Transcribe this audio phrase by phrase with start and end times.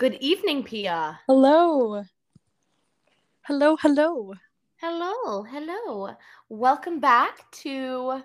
[0.00, 1.20] Good evening, Pia.
[1.26, 2.02] Hello.
[3.42, 4.32] Hello, hello.
[4.76, 6.16] Hello, hello.
[6.48, 8.22] Welcome back to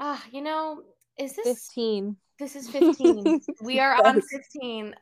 [0.00, 0.82] ah, you know,
[1.16, 2.16] is this 15.
[2.40, 3.40] this is 15.
[3.62, 4.96] we are on 15.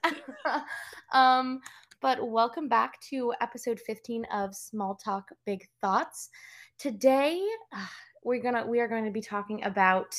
[1.14, 1.60] um,
[2.02, 6.28] but welcome back to episode 15 of Small Talk Big Thoughts.
[6.76, 7.40] Today,
[7.72, 7.90] ah,
[8.22, 10.14] we're gonna we are going to be talking about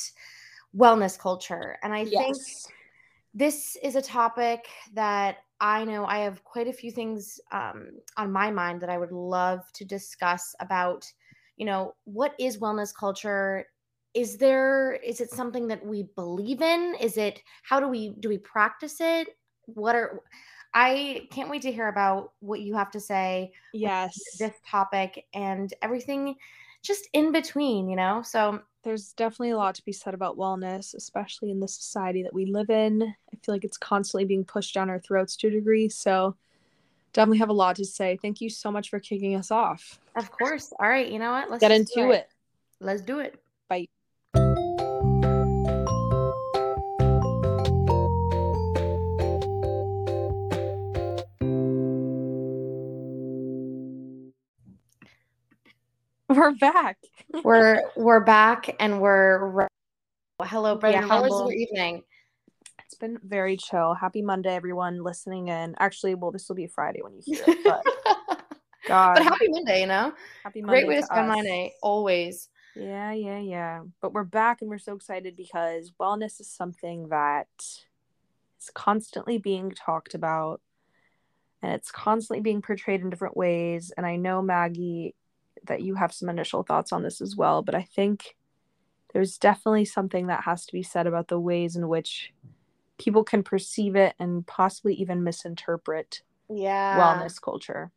[0.76, 1.78] wellness culture.
[1.84, 2.66] And I think Yes.
[3.36, 8.32] This is a topic that I know I have quite a few things um, on
[8.32, 11.04] my mind that I would love to discuss about,
[11.58, 13.66] you know, what is wellness culture?
[14.14, 16.94] Is there, is it something that we believe in?
[16.98, 19.28] Is it, how do we, do we practice it?
[19.66, 20.22] What are,
[20.72, 24.16] I can't wait to hear about what you have to say Yes.
[24.38, 26.36] this topic and everything
[26.82, 28.22] just in between, you know?
[28.22, 32.32] So There's definitely a lot to be said about wellness, especially in the society that
[32.32, 33.02] we live in.
[33.02, 35.88] I feel like it's constantly being pushed down our throats to a degree.
[35.88, 36.36] So
[37.12, 38.16] definitely have a lot to say.
[38.22, 39.98] Thank you so much for kicking us off.
[40.14, 40.72] of course.
[40.78, 41.10] All right.
[41.10, 41.50] You know what?
[41.50, 42.28] Let's Get into it.
[42.78, 43.42] Let's do it.
[43.68, 43.88] Bye.
[56.36, 56.98] We're back.
[57.44, 59.66] we're we're back and we're re-
[60.42, 61.00] hello Ready Bria.
[61.00, 62.02] to How was your evening?
[62.84, 63.94] It's been very chill.
[63.94, 65.74] Happy Monday, everyone listening in.
[65.78, 67.82] Actually, well, this will be Friday when you hear it, but
[68.86, 70.12] God, but happy Monday, you know?
[70.44, 71.36] happy Monday Great way to to spend us.
[71.36, 72.50] Monday, always.
[72.74, 73.80] Yeah, yeah, yeah.
[74.02, 79.70] But we're back and we're so excited because wellness is something that is constantly being
[79.70, 80.60] talked about
[81.62, 83.90] and it's constantly being portrayed in different ways.
[83.96, 85.14] And I know, Maggie,
[85.66, 88.36] that you have some initial thoughts on this as well, but I think
[89.12, 92.32] there's definitely something that has to be said about the ways in which
[92.98, 97.30] people can perceive it and possibly even misinterpret Yeah.
[97.30, 97.92] wellness culture.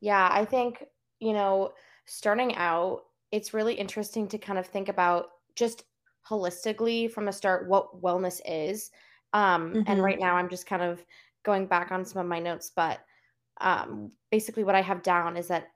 [0.00, 0.84] Yeah, I think,
[1.20, 1.74] you know,
[2.06, 5.84] starting out, it's really interesting to kind of think about just
[6.28, 8.90] holistically from the start what wellness is.
[9.32, 10.02] Um, and Mhm.
[10.02, 11.04] right now I'm just kind of
[11.42, 13.00] going back on some of my notes, but
[13.60, 15.68] um, basically what I have down is that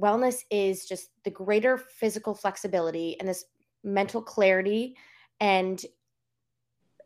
[0.00, 3.44] wellness is just the greater physical flexibility and this
[3.84, 4.96] mental clarity
[5.40, 5.84] and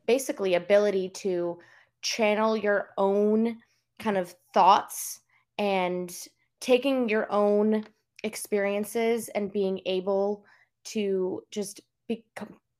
[0.07, 1.59] basically ability to
[2.03, 3.59] channel your own
[3.99, 5.21] kind of thoughts
[5.59, 6.15] and
[6.61, 7.85] taking your own
[8.23, 10.45] experiences and being able
[10.85, 12.25] to just be,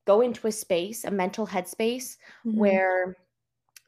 [0.05, 2.57] go into a space, a mental headspace Mhm.
[2.57, 3.17] where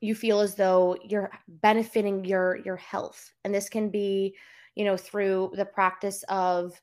[0.01, 4.35] you feel as though you're benefiting your your health and this can be
[4.77, 6.79] you know through the practice of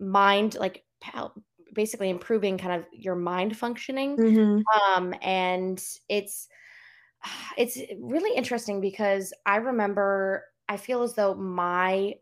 [0.00, 0.84] mind like
[1.74, 4.62] basically improving kind of your mind functioning Mhm.
[4.94, 6.48] um and it's
[7.56, 12.14] it's really interesting because i remember i feel as though my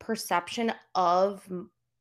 [0.00, 1.48] perception of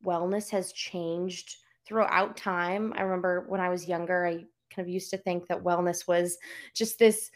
[0.06, 4.34] wellness has changed throughout time i remember when i was younger i
[4.74, 6.38] kind of used to think that wellness was
[6.74, 7.32] just this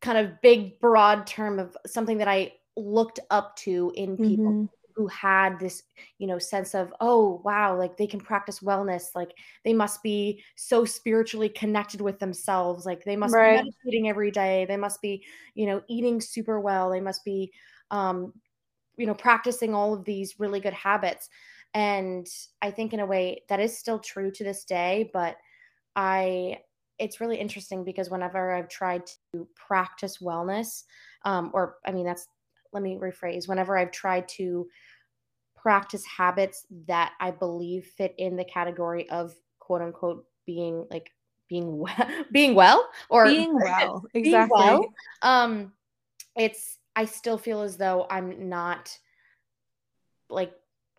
[0.00, 4.68] kind of big broad term of something that i looked up to in people Mhm.
[4.94, 5.82] who had this
[6.18, 9.30] you know sense of oh wow like they can practice wellness like
[9.64, 13.40] they must be so spiritually connected with themselves like they must Right.
[13.40, 15.24] be meditating every day they must be
[15.54, 17.50] you know eating super well they must be
[17.90, 18.34] um
[18.96, 21.28] you know practicing all of these really good habits
[21.74, 22.26] and
[22.60, 25.36] i think in a way that is still true to this day but
[25.96, 26.58] i
[26.98, 30.84] it's really interesting because whenever i've tried to practice wellness
[31.24, 32.28] um or i mean that's
[32.72, 34.68] let me rephrase whenever i've tried to
[35.56, 41.10] practice habits that i believe fit in the category of quote unquote being like
[41.48, 44.04] being well being well or Being well.
[44.12, 44.48] being Exactly.
[44.50, 44.84] well
[45.22, 45.72] um
[46.36, 48.96] it's i still feel as though i'm not
[50.30, 50.52] like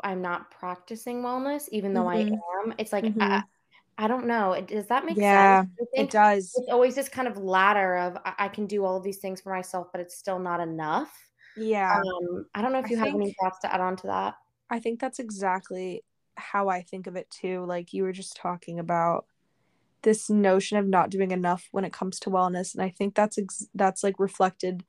[0.04, 2.40] i'm not practicing wellness even though i Mhm.
[2.64, 3.44] am it's like I, Mhm.
[3.98, 6.52] I don't know does that make Yeah, sense i It does.
[6.56, 9.42] it's always this kind of ladder of I, I can do all of these things
[9.42, 11.12] for myself but it's still not enough
[11.56, 12.02] Yeah.
[12.02, 14.36] um i don't know if I you have any thoughts to add on to that
[14.70, 16.04] I think that's exactly
[16.36, 17.64] how I think of it too.
[17.66, 19.26] Like you were just talking about
[20.02, 23.38] this notion of not doing enough when it comes to wellness, and I think that's
[23.38, 24.84] ex- that's like reflected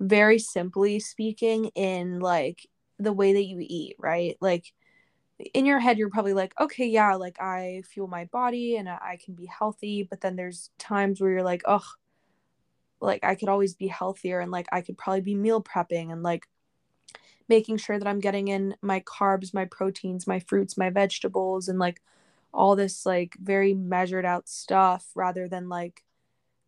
[0.00, 2.66] very simply speaking in like
[2.98, 4.36] the way that you eat, right?
[4.40, 4.72] Like
[5.54, 8.98] in your head you're probably like, okay, yeah, like I fuel my body and I
[9.02, 11.84] I can be healthy, but then there's times where you're like, oh,
[13.00, 16.22] like I could always be healthier and like I could probably be meal prepping and
[16.22, 16.46] like
[17.48, 21.78] making sure that I'm getting in my carbs, my proteins, my fruits, my vegetables and
[21.78, 22.00] like
[22.52, 26.04] all this like very measured out stuff rather than like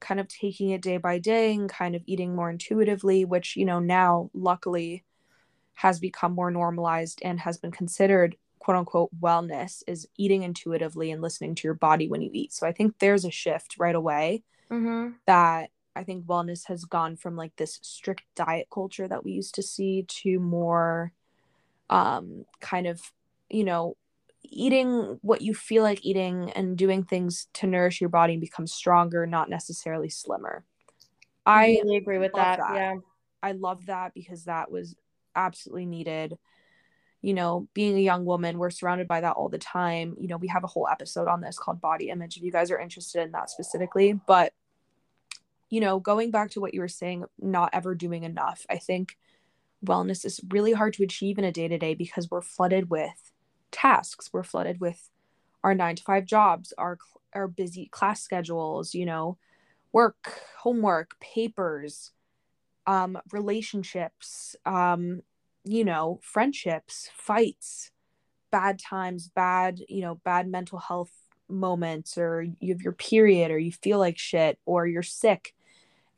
[0.00, 3.64] kind of taking it day by day and kind of eating more intuitively, which, you
[3.64, 5.04] know, now luckily
[5.74, 11.22] has become more normalized and has been considered quote unquote wellness is eating intuitively and
[11.22, 12.52] listening to your body when you eat.
[12.52, 15.12] So I think there's a shift right away Mm-hmm.
[15.26, 19.54] that I think wellness has gone from like this strict diet culture that we used
[19.56, 21.12] to see to more
[21.90, 23.00] um kind of,
[23.50, 23.96] you know,
[24.42, 28.66] eating what you feel like eating and doing things to nourish your body and become
[28.66, 30.64] stronger, not necessarily slimmer.
[31.44, 32.58] I really agree with that.
[32.58, 32.74] that.
[32.74, 32.94] Yeah.
[33.42, 34.94] I love that because that was
[35.34, 36.38] absolutely needed.
[37.20, 40.16] You know, being a young woman, we're surrounded by that all the time.
[40.18, 42.70] You know, we have a whole episode on this called body image if you guys
[42.70, 44.12] are interested in that specifically.
[44.26, 44.52] But,
[45.72, 49.16] you know, going back to what you were saying, not ever doing enough, I think
[49.82, 53.32] wellness is really hard to achieve in a day to day because we're flooded with
[53.70, 54.28] tasks.
[54.34, 55.08] We're flooded with
[55.64, 56.98] our nine to five jobs, our,
[57.32, 59.38] our busy class schedules, you know,
[59.92, 62.10] work, homework, papers,
[62.86, 65.22] um, relationships, um,
[65.64, 67.92] you know, friendships, fights,
[68.50, 71.12] bad times, bad, you know, bad mental health
[71.48, 75.54] moments, or you have your period, or you feel like shit, or you're sick.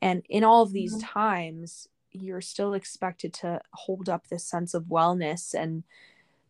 [0.05, 1.01] And in all of these Mhm.
[1.01, 5.83] times, you're still expected to hold up this sense of wellness and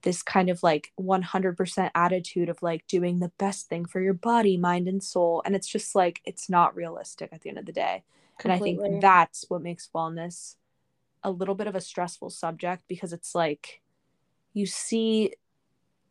[0.04, 4.58] this kind of like 100% attitude of like doing the best thing for your body,
[4.58, 5.42] mind, and soul.
[5.46, 8.04] And it's just like, it's not realistic at the end of the day.
[8.44, 10.58] And I think that's what makes wellness
[11.24, 13.82] a little bit of a stressful subject because it's like
[14.54, 15.34] you see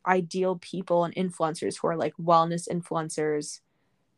[0.06, 3.60] ideal people and influencers who are like wellness influencers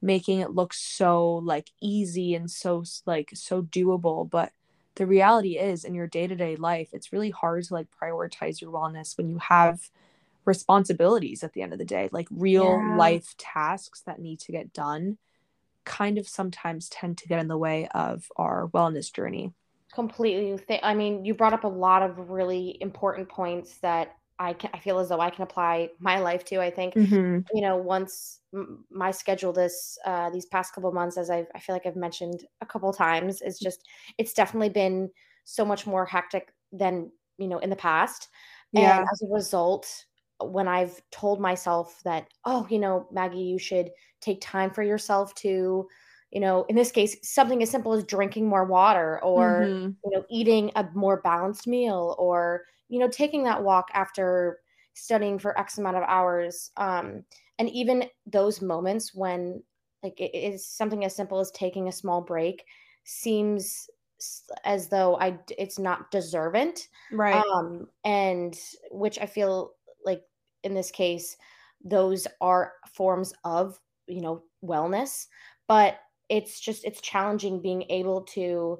[0.03, 4.53] making it look so like easy and so like so doable but
[4.97, 9.17] the reality is in your day-to-day life it's really hard to like prioritize your wellness
[9.17, 9.91] when you have
[10.45, 12.89] responsibilities at the end of the day like real Yeah.
[12.89, 15.19] life tasks that need to get done
[15.85, 19.53] kind of sometimes tend to get in the way of our wellness journey
[19.95, 24.53] completely th- i mean you brought up a lot of really important points that i
[24.53, 27.41] can i feel as though i can apply my life to i think mm-hmm.
[27.53, 31.59] you know once m- my schedule this uh these past couple months as i've i
[31.61, 33.87] feel like i've mentioned a couple times is just
[34.19, 35.11] it's definitely been
[35.45, 38.29] so much more hectic than you know in the past
[38.73, 40.07] yeah and as a result
[40.41, 43.91] when i've told myself that oh you know maggie you should
[44.21, 45.89] take time for yourself to
[46.31, 49.97] you know in this case something as simple as drinking more water or Mhm.
[50.05, 54.61] you know eating a more balanced meal or you know taking that walk after
[54.95, 57.25] studying for x amount of hours um
[57.59, 59.63] and even those moments when
[60.03, 62.65] like it is something as simple as taking a small break
[63.05, 63.89] seems
[64.65, 67.35] as though I it's not deservant right.
[67.35, 68.59] Um and
[68.91, 69.73] which i feel
[70.05, 70.23] like
[70.63, 71.37] in this case
[71.85, 75.27] those are forms of you know wellness
[75.69, 75.99] but
[76.29, 78.79] it's just it's challenging being able to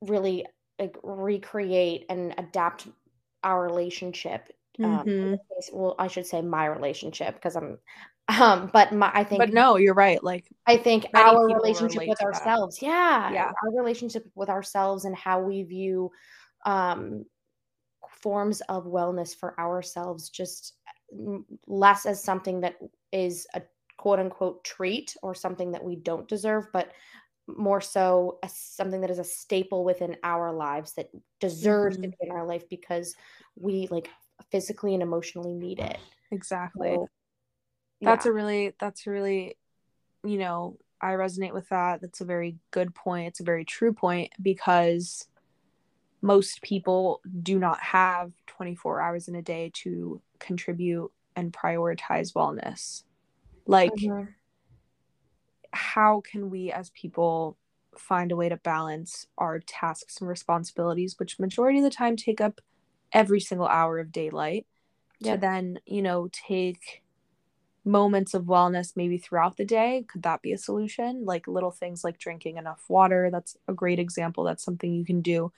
[0.00, 0.46] really
[0.78, 2.88] like recreate and adapt
[3.44, 4.52] our relationship
[4.82, 5.38] um Mhm.
[5.54, 7.78] case, well i should say my relationship because i'm
[8.40, 12.18] um but my i think but no you're right like I think our relationship with
[12.18, 12.34] to that.
[12.34, 13.52] ourselves, yeah, Yeah.
[13.62, 16.10] our relationship with ourselves and how we view
[16.64, 17.26] um,
[18.08, 20.74] forms of wellness for ourselves, just
[21.14, 22.76] mm, less as something that
[23.12, 23.60] is a
[23.98, 26.88] quote unquote treat or something that we don't deserve, but
[27.46, 31.10] more so as something that is a staple within our lives that
[31.40, 32.10] deserves to Mhm.
[32.10, 33.14] be in our life because
[33.56, 34.08] we like
[34.50, 35.98] physically and emotionally need it.
[36.30, 37.08] exactly So,
[38.02, 38.30] that's yeah.
[38.30, 39.56] a really that's a really
[40.24, 43.92] you know i resonate with that that's a very good point it's a very true
[43.92, 45.28] point because
[46.22, 53.04] most people do not have 24 hours in a day to contribute and prioritize wellness
[53.66, 54.34] like Mhm.
[55.74, 57.58] How can we as people
[57.98, 62.40] find a way to balance our tasks and responsibilities which majority of the time take
[62.40, 62.60] up
[63.12, 64.66] every single hour of daylight
[65.22, 67.02] to then you know take
[67.84, 70.04] moments of wellness maybe throughout the day?
[70.08, 71.24] Could that be a solution?
[71.24, 74.44] Like little things like drinking enough water that's a great example.
[74.44, 75.52] That's something you can do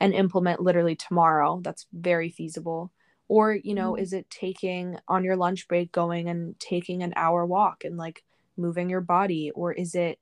[0.00, 1.60] and implement literally tomorrow.
[1.62, 2.92] That's very feasible.
[3.28, 3.96] Or you know Mhm.
[3.96, 8.24] is it taking on your lunch break going and taking an hour walk and like
[8.56, 9.50] moving your body?
[9.52, 10.18] Or is it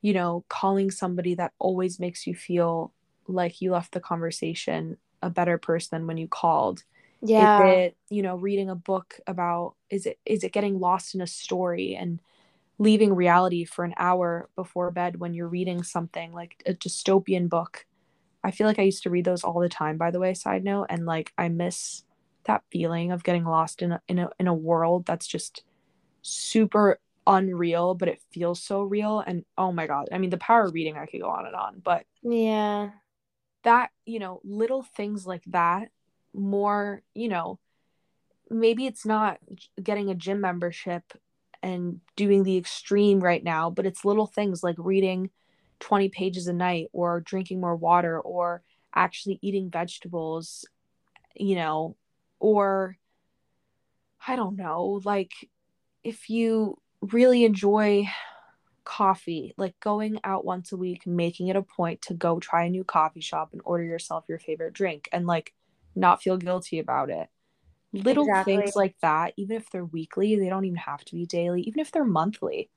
[0.00, 2.92] you know calling somebody that always makes you feel
[3.26, 6.84] like you left the conversation a better person than when you called?
[7.20, 7.60] Yeah.
[7.60, 11.20] is it you know reading a book about is it is it getting lost in
[11.20, 12.20] a story and
[12.78, 17.86] leaving reality for an hour before bed when you're reading something like a dystopian book?
[18.44, 20.64] I feel like i used to read those all the time by the way side
[20.64, 22.04] note and like i miss
[22.44, 25.64] that feeling of getting lost in a in a, in a world that's just
[26.22, 29.20] super unreal, but it feels so real.
[29.20, 31.54] And oh my God, I mean, the power of reading, I could go on and
[31.54, 32.90] on, but yeah,
[33.62, 35.90] that, you know, little things like that,
[36.34, 37.60] more, you know,
[38.50, 39.38] maybe it's not
[39.80, 41.04] getting a gym membership
[41.62, 45.30] and doing the extreme right now, but it's little things like reading
[45.80, 48.62] 20 pages a night or drinking more water or
[48.94, 50.66] actually eating vegetables,
[51.34, 51.94] you know,
[52.40, 52.96] or
[54.26, 55.32] I don't know, like
[56.02, 58.08] if you really enjoy
[58.84, 62.70] coffee, like going out once a week, making it a point to go try a
[62.70, 65.52] new coffee shop and order yourself your favorite drink and like
[65.94, 67.28] not feel guilty about it.
[67.92, 68.56] Little exactly.
[68.56, 71.80] things like that, even if they're weekly, they don't even have to be daily, even
[71.80, 72.70] if they're monthly.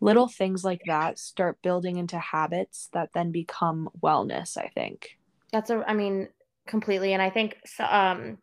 [0.00, 5.18] Little things like that start building into habits that then become wellness, I think.
[5.52, 6.28] That's a, I mean,
[6.66, 7.12] completely.
[7.12, 8.38] And I think um,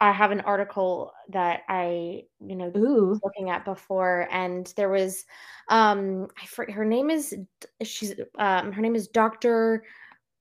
[0.00, 5.24] I have an article that I, you know, was looking at before, and there was,
[5.70, 7.34] um, I her name is
[7.82, 9.82] she's um, her name is Dr.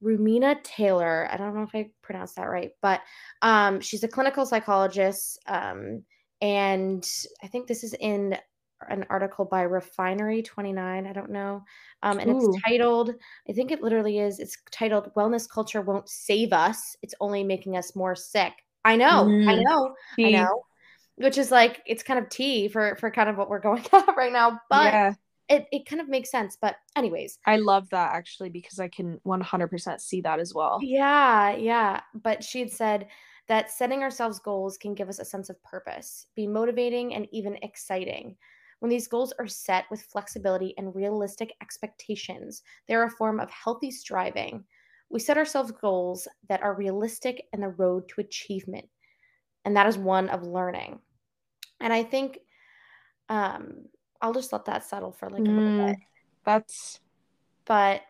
[0.04, 1.28] Rumina Taylor.
[1.32, 3.02] I don't know if I pronounced that right, but
[3.42, 6.04] um, she's a clinical psychologist, um,
[6.40, 7.08] and
[7.44, 8.38] I think this is in
[8.90, 11.08] an article by Refinery 29.
[11.08, 11.64] I don't know,
[12.04, 12.38] um, and Ooh.
[12.38, 13.12] it's titled.
[13.50, 14.40] I think it literally is.
[14.40, 16.96] It's titled "Wellness Culture Won't Save Us.
[17.02, 18.54] It's Only Making Us More Sick."
[18.88, 19.50] I know, mm.
[19.50, 20.28] I know, tea.
[20.28, 20.64] I know.
[21.18, 24.16] Which is like it's kind of tea for for kind of what we're going at
[24.16, 25.14] right now, but yeah.
[25.50, 26.58] it it kind of makes sense.
[26.62, 30.80] But anyways, I love that actually because I can 100% see that as well.
[30.82, 32.00] Yeah, yeah.
[32.14, 33.08] But she had said
[33.50, 37.58] that setting ourselves goals can give us a sense of purpose, be motivating and even
[37.64, 38.38] exciting.
[38.80, 43.92] When these goals are set with flexibility and realistic expectations, they're a form of healthy
[43.92, 44.64] striving
[45.10, 48.88] we set ourselves goals that are realistic and the road to achievement.
[49.66, 51.00] And that is one of learning.
[51.80, 52.40] And I think
[53.30, 53.86] um,
[54.22, 55.98] I'll just let that settle for like a little mm, bit.
[56.46, 57.00] That's
[57.66, 58.02] but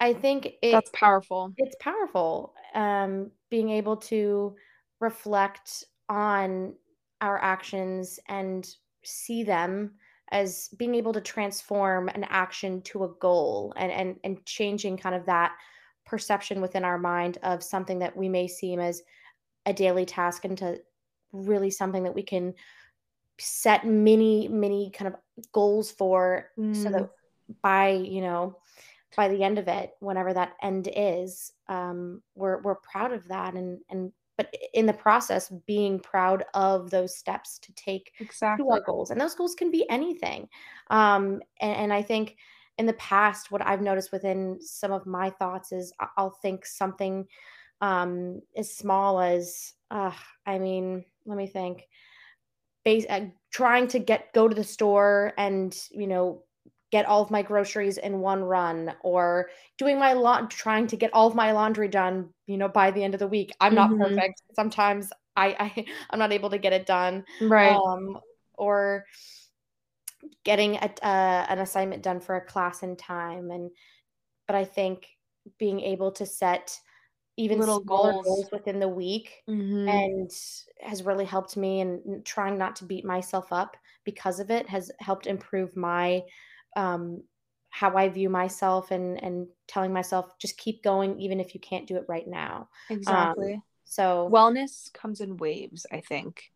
[0.00, 1.52] I think it, that's powerful.
[1.56, 2.54] It's powerful.
[2.74, 4.54] Um, being able to
[5.00, 6.74] reflect on
[7.20, 8.68] our actions and
[9.04, 9.92] see them
[10.32, 15.14] as being able to transform an action to a goal and and and changing kind
[15.14, 15.52] of that
[16.10, 19.00] perception within our mind of something that we may seem as
[19.64, 20.76] a daily task into
[21.32, 22.52] really something that we can
[23.38, 26.74] set many many kind of goals for mm.
[26.74, 27.08] so that
[27.62, 28.56] by you know
[29.16, 33.54] by the end of it whenever that end is um we're we're proud of that
[33.54, 38.64] and and but in the process being proud of those steps to take exactly.
[38.64, 40.48] to our goals and those goals can be anything
[40.90, 42.36] um and, and i think
[42.80, 47.26] in the past, what I've noticed within some of my thoughts is I'll think something
[47.82, 50.12] um, as small as, uh,
[50.46, 51.86] I mean, let me think,
[52.82, 56.44] base, uh, trying to get go to the store and you know
[56.90, 61.10] get all of my groceries in one run or doing my lawn trying to get
[61.12, 63.52] all of my laundry done you know by the end of the week.
[63.60, 64.02] I'm not mm-hmm.
[64.02, 64.42] perfect.
[64.54, 67.74] Sometimes i, I i'm not able to get it done right.
[67.74, 68.18] um
[68.54, 69.04] or
[70.44, 73.70] getting a, uh, an assignment done for a class in time and
[74.46, 75.06] but i think
[75.58, 76.78] being able to set
[77.36, 78.24] even little goals.
[78.24, 79.88] goals within the week mm-hmm.
[79.88, 80.30] and
[80.80, 84.90] has really helped me and trying not to beat myself up because of it has
[84.98, 86.22] helped improve my
[86.76, 87.22] um,
[87.70, 91.86] how I view myself and and telling myself just keep going even if you can't
[91.86, 92.68] do it right now.
[92.90, 93.54] Exactly.
[93.54, 96.52] Um, so wellness comes in waves, I think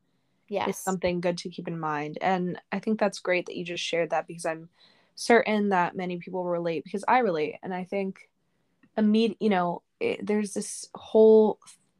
[0.55, 0.69] yes.
[0.69, 2.19] is something good to keep in mind.
[2.21, 4.69] And I think that's great that you just shared that because I'm
[5.15, 7.57] certain that many people relate because I relate.
[7.63, 8.29] And I think
[8.97, 11.59] immediate, you know, it, there's this whole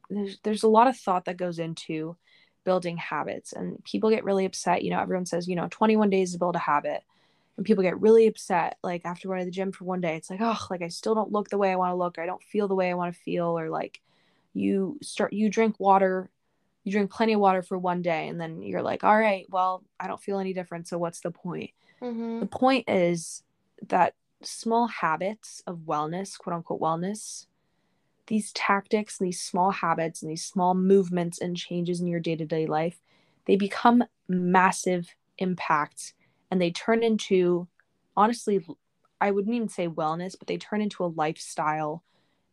[0.09, 2.15] there's there's a lot of thought that goes into
[2.63, 6.33] building habits and people get really upset you know everyone says you know 21 days
[6.33, 7.03] to build a habit
[7.57, 10.29] and people get really upset like after going to the gym for one day it's
[10.29, 12.25] like oh like i still don't look the way i want to look or i
[12.25, 14.01] don't feel the way i want to feel or like
[14.53, 16.29] you start you drink water
[16.85, 19.83] you drink plenty of water for one day and then you're like all right well
[19.99, 22.39] i don't feel any different so what's the point mm-hmm.
[22.39, 23.43] the point is
[23.89, 27.47] that small habits of wellness quote unquote wellness
[28.27, 32.65] these tactics and these small habits and these small movements and changes in your day-to-day
[32.65, 33.01] life
[33.45, 36.13] they become massive impacts
[36.49, 37.67] and they turn into
[38.15, 38.63] honestly
[39.19, 42.03] i wouldn't even say wellness but they turn into a lifestyle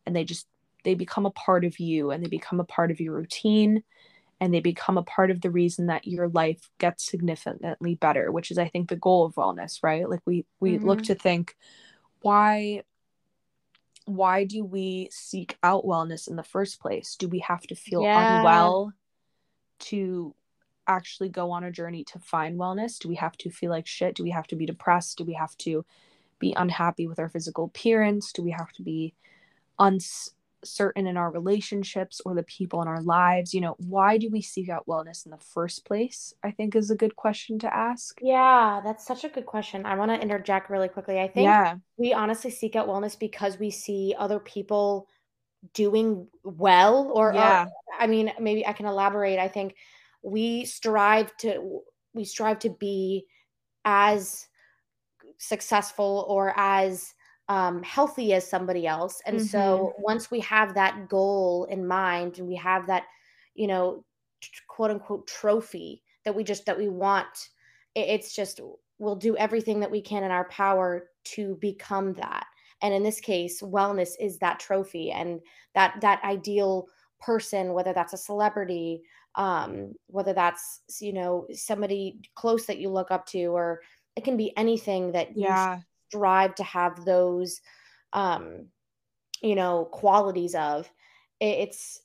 [0.05, 0.47] and they just
[0.83, 3.83] they become a part of you and they become a part of your routine
[4.43, 8.51] and they become a part of the reason that your life gets significantly better which
[8.51, 10.87] is i think the goal of wellness right like we we mm-hmm.
[10.87, 11.55] look to think
[12.21, 12.81] why
[14.05, 18.03] why do we seek out wellness in the first place do we have to feel
[18.03, 18.39] yeah.
[18.39, 18.93] unwell
[19.79, 20.35] to
[20.87, 22.99] actually go on a journey to find wellness?
[22.99, 24.15] Do we have to feel like shit?
[24.15, 25.17] Do we have to be depressed?
[25.17, 25.85] Do we have to
[26.39, 28.31] be unhappy with our physical appearance?
[28.31, 29.13] Do we have to be
[30.63, 33.53] uncertain in our relationships or the people in our lives?
[33.53, 36.33] You know, why do we seek out wellness in the first place?
[36.43, 38.19] I think is a good question to ask.
[38.21, 39.85] Yeah, that's such a good question.
[39.85, 41.19] I want to interject really quickly.
[41.19, 41.75] I think Yeah.
[41.97, 45.07] we honestly seek out wellness because we see other people
[45.73, 47.65] doing well or, or Yeah.
[47.99, 49.39] I mean, maybe I can elaborate.
[49.39, 49.75] I think
[50.23, 51.81] we strive to
[52.13, 53.25] we strive to be
[53.83, 54.47] as
[55.39, 57.13] successful or as
[57.49, 59.21] um, healthy as somebody else.
[59.25, 59.41] And Mhm.
[59.41, 63.05] so once we have that goal in mind and we have that,
[63.55, 64.05] you know,
[64.67, 67.49] quote unquote trophy that we just that we want,
[67.95, 68.59] it's just
[68.99, 72.47] we'll do everything that we can in our power to become that.
[72.81, 75.41] And in this case, wellness is that trophy and
[75.73, 76.87] that that ideal
[77.19, 79.03] person, whether that's a celebrity,
[79.35, 83.81] um, whether that's you know somebody close that you look up to, or
[84.15, 85.83] it can be anything that you Yeah.
[86.13, 87.61] Strive to have those
[88.13, 88.67] um
[89.41, 90.89] you know qualities of
[91.39, 92.01] it's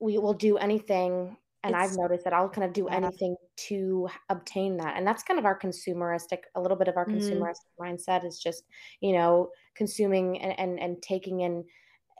[0.00, 2.96] we will do anything and i've noticed that i'll kind of do yeah.
[2.96, 7.06] anything to obtain that and that's kind of our consumeristic a little bit of our
[7.06, 8.64] Mm, consumeristic mindset is just
[9.00, 11.64] you know consuming and and, and taking in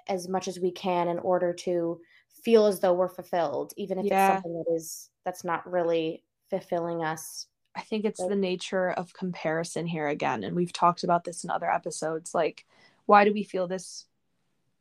[0.08, 2.00] as much as we can in order to
[2.44, 7.02] feel as though we're fulfilled even if it's something that is that's not really fulfilling
[7.02, 7.46] us
[7.76, 10.44] I think it's the nature of comparison here again.
[10.44, 12.34] And we've talked about this in other episodes.
[12.34, 12.66] Like,
[13.06, 14.06] why do we feel this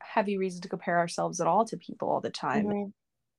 [0.02, 2.74] heavy reason to compare ourselves at all to people all the time?
[2.74, 2.92] mhm,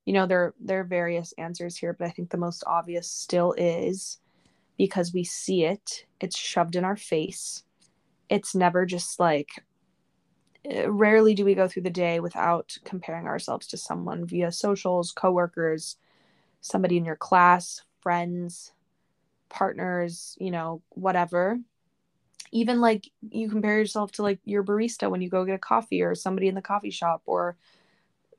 [0.07, 3.55] You know, there there are various answers here, but I think the most obvious still
[3.59, 4.19] is
[4.79, 7.65] because we see it, it's shoved in our face.
[8.31, 9.65] It's never just like
[10.65, 15.13] eh, rarely do we go through the day without comparing ourselves to someone via socials,
[15.13, 15.97] coworkers,
[16.61, 18.73] somebody in your class, friends,
[19.51, 21.59] partners, you know, whatever.
[22.53, 26.03] Even like you compare yourself to like your barista when you go get a coffee
[26.03, 27.57] or somebody in the coffee shop or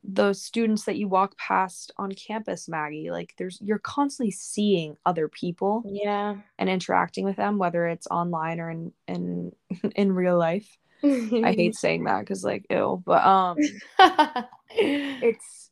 [0.03, 3.11] those students that you walk past on campus, Maggie.
[3.11, 8.59] Like there's you're constantly seeing other people yeah and interacting with them, whether it's online
[8.59, 9.51] or in in
[9.95, 10.77] in real life.
[11.03, 13.57] I hate saying that because like ew, but um
[14.69, 15.70] it's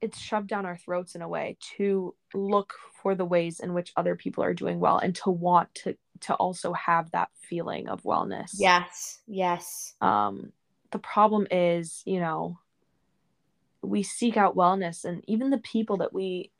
[0.00, 3.92] it's shoved down our throats in a way to look for the ways in which
[3.96, 8.02] other people are doing well and to want to to also have that feeling of
[8.02, 8.58] wellness.
[8.58, 10.52] yes yes Um
[10.90, 12.58] the problem is, you know,
[13.82, 16.50] we seek out wellness and even the people that we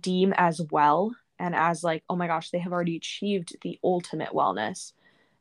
[0.00, 4.30] deem as well and as like, oh my gosh, they have already achieved the ultimate
[4.30, 4.92] wellness.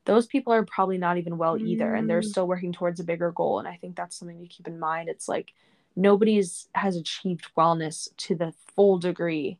[0.05, 2.25] Those people are probably not even well either and they're Mm.
[2.29, 5.09] still working towards a bigger goal and I think that's something to keep in mind.
[5.09, 5.53] It's like
[5.95, 9.59] nobody's has achieved wellness to the full degree.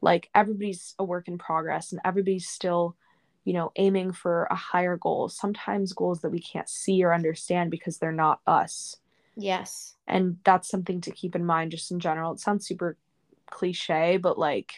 [0.00, 2.96] Like everybody's a work in progress and everybody's still
[3.44, 5.28] you know aiming for a higher goal.
[5.28, 8.96] Sometimes goals that we can't see or understand because they're not us.
[9.36, 9.96] Yes.
[10.06, 12.32] And that's something to keep in mind just in general.
[12.32, 12.96] It sounds super
[13.50, 14.74] cliche but like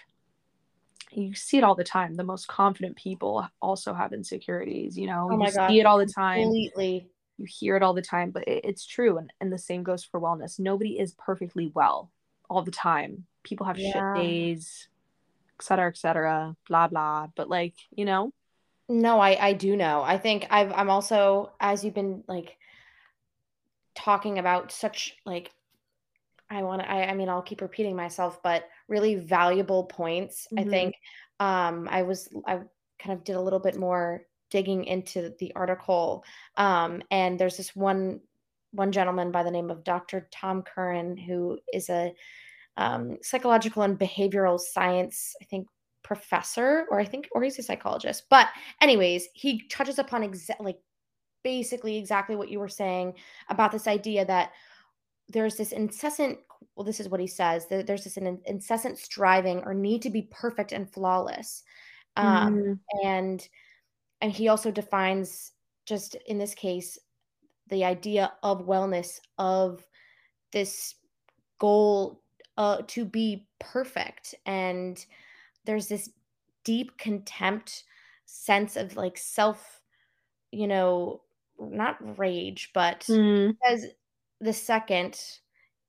[1.13, 2.15] you see it all the time.
[2.15, 5.29] The most confident people also have insecurities you know?
[5.31, 6.43] Oh you see it all the time.
[6.43, 9.83] Completely you hear it all the time but it, it's true and, and the same
[9.83, 12.11] goes for wellness nobody is perfectly well
[12.51, 14.89] all the time people have shit days
[15.61, 18.33] et cetera et cetera blah blah but like you know
[18.89, 20.03] No, I I do know.
[20.03, 22.57] I think I've I'm also as you've been like
[23.95, 25.51] talking about such like
[26.51, 30.49] I want to I, I mean I'll keep repeating myself, but really valuable points.
[30.57, 30.71] I Mhm.
[30.71, 30.95] think
[31.41, 32.61] um I was I
[32.99, 36.25] kind of did a little bit more digging into the article.
[36.57, 38.21] Um and there's this one
[38.73, 40.29] one gentleman by the name of Dr.
[40.31, 42.13] Tom Curran who is a
[42.77, 45.67] um, psychological and behavioral science, I think,
[46.03, 48.25] professor, or I think, or he's a psychologist.
[48.29, 48.49] But,
[48.81, 50.79] anyways, he touches upon exa- like
[51.43, 53.15] basically exactly what you were saying
[53.49, 54.51] about this idea that
[55.29, 56.39] there's this incessant.
[56.75, 57.67] Well, this is what he says.
[57.69, 61.65] That there's this in- incessant striving or need to be perfect and flawless,
[62.17, 62.79] um, Mhm.
[63.05, 63.49] and
[64.21, 65.53] and he also defines
[65.87, 66.99] just in this case
[67.69, 69.85] the idea of wellness of
[70.53, 70.95] this
[71.59, 72.23] goal
[72.57, 74.35] uh, to be perfect.
[74.47, 75.05] And
[75.65, 76.11] there's this
[76.65, 77.85] deep contempt
[78.25, 79.81] sense of like self
[80.51, 81.21] you know
[81.61, 83.57] not rage but Mm.
[83.65, 83.87] as
[84.41, 85.17] the second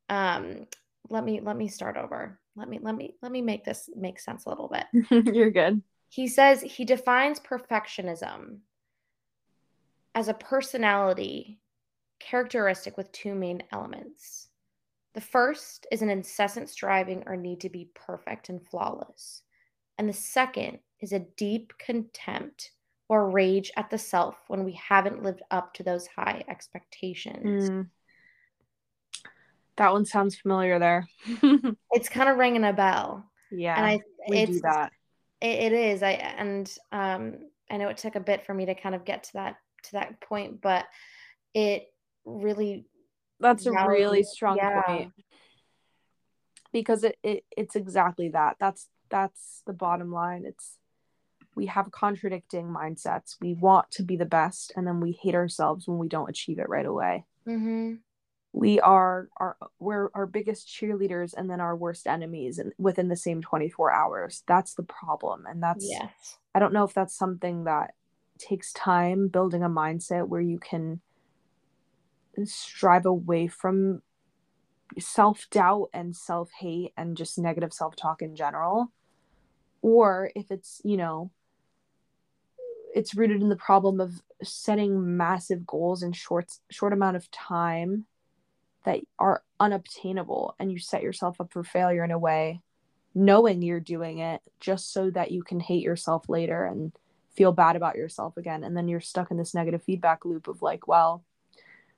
[0.10, 0.68] um
[1.10, 2.40] let me let me start over.
[2.56, 4.86] Let me let me let me make this make sense a little bit.
[5.34, 8.60] You're good he says he defines perfectionism
[10.16, 11.60] as a personality
[12.20, 14.50] characteristic with two main elements.
[15.14, 19.42] The first is an incessant striving or need to be perfect and flawless.
[19.98, 22.72] And the second is a deep contempt
[23.10, 27.70] or rage at the self when we haven't lived up to those high expectations.
[27.70, 27.88] Mm.
[29.78, 31.08] That one sounds familiar there.
[31.92, 33.30] it's kind of ringing a bell.
[33.52, 33.76] Yeah.
[33.76, 34.92] And I we do that.
[35.42, 36.04] It, it is.
[36.04, 37.36] I and um
[37.70, 39.92] I know it took a bit for me to kind of get to that to
[39.94, 40.86] that point, but
[41.54, 41.88] it
[42.26, 42.86] really
[43.40, 44.82] that's a really strong yeah.
[44.82, 45.14] point
[46.72, 50.78] because it, it it's exactly that that's that's the bottom line it's
[51.56, 55.88] we have contradicting mindsets we want to be the best and then we hate ourselves
[55.88, 57.96] when we don't achieve it right away mm-hmm.
[58.58, 63.16] We are our we're our biggest cheerleaders and then our worst enemies and within the
[63.16, 66.38] same 24 hours that's the problem and that's yes.
[66.56, 67.94] i don't know if that's something that
[68.38, 71.00] takes time building a mindset where you can
[72.46, 74.02] strive away from
[75.00, 78.92] self doubt and self hate and just negative self talk in general.
[79.82, 81.32] Or if it's, you know,
[82.96, 88.06] it's rooted in the problem of setting massive goals in short short amount of time
[88.88, 92.62] that are unobtainable and you set yourself up for failure in a way
[93.14, 96.92] knowing you're doing it just so that you can hate yourself later and
[97.36, 100.62] feel bad about yourself again and then you're stuck in this negative feedback loop of
[100.62, 101.24] like well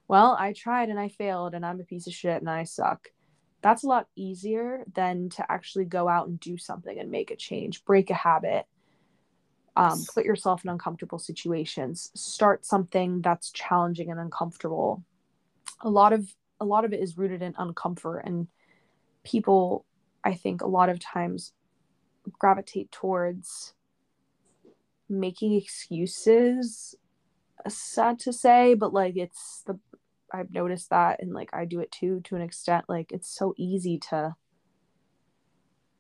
[0.10, 3.10] well, I tried and I failed and I'm a piece of shit and I suck.
[3.62, 7.36] That's a lot easier than to actually go out and do something and make a
[7.36, 8.66] change, break a habit,
[9.76, 15.04] um, put yourself in uncomfortable situations, start something that's challenging and uncomfortable.
[15.82, 18.48] A lot of a lot of it is rooted in uncomfort and
[19.24, 19.86] people
[20.24, 21.54] I think a lot of times
[22.38, 23.74] gravitate towards
[25.08, 26.96] making excuses
[27.68, 29.80] sad to say but like it's the
[30.32, 33.54] I've noticed that and like I do it too to an extent like it's so
[33.58, 34.36] easy to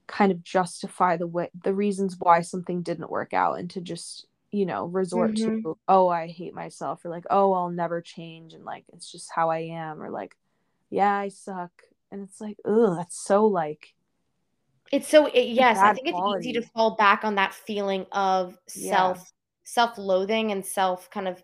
[0.08, 4.28] kind of justify the way the reasons why something didn't work out and to just
[4.52, 5.62] you know resort mm-hmm.
[5.62, 9.30] to oh I hate myself or like oh I'll never change and like it's just
[9.34, 10.36] how I am or like
[10.90, 11.72] yeah I suck
[12.12, 13.94] and it's like oh that's so like
[14.92, 16.40] it's so it, yes I think quality.
[16.40, 18.96] it's easy to fall back on that feeling of yeah.
[18.96, 21.42] self self-loathing and self kind of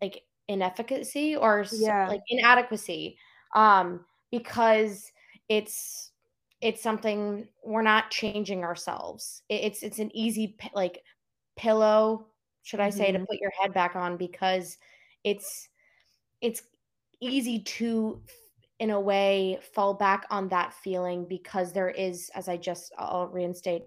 [0.00, 2.08] like inefficacy or yeah.
[2.08, 3.16] like inadequacy
[3.54, 5.10] um because
[5.48, 6.12] it's
[6.60, 11.02] it's something we're not changing ourselves it, it's it's an easy like
[11.56, 12.26] pillow
[12.62, 13.20] should i say mm-hmm.
[13.20, 14.78] to put your head back on because
[15.24, 15.68] it's
[16.40, 16.62] it's
[17.20, 18.22] easy to
[18.80, 23.26] in a way fall back on that feeling because there is as i just i'll
[23.26, 23.82] reinstate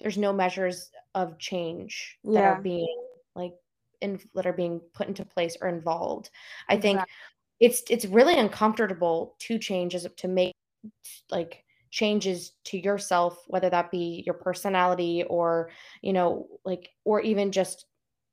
[0.00, 2.52] there's no measures of change that yeah.
[2.52, 3.02] are being
[3.34, 3.52] like
[4.00, 6.30] in, that are being put into place or involved.
[6.68, 6.90] I exactly.
[6.90, 7.08] think
[7.60, 10.54] it's it's really uncomfortable to change as to make
[11.30, 17.52] like changes to yourself whether that be your personality or you know like or even
[17.52, 17.84] just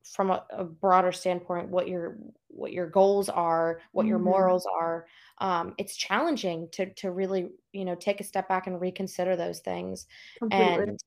[0.04, 2.18] from a, a broader standpoint what your
[2.50, 4.10] what your goals are what mm-hmm.
[4.10, 5.06] your morals are
[5.40, 9.60] um, it's challenging to to really you know take a step back and reconsider those
[9.60, 10.08] things
[10.40, 10.74] Completely.
[10.74, 11.00] and